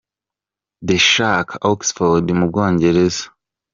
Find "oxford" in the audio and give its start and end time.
1.71-2.25